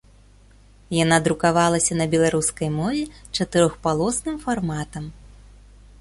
Яна 1.03 1.17
друкавалася 1.27 1.93
на 1.99 2.07
беларускай 2.15 2.69
мове 2.79 3.03
чатырохпалосным 3.35 4.35
фарматам. 4.47 5.03